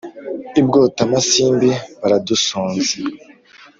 ibwotamasimbi 0.59 1.69
baradusonze 2.01 2.97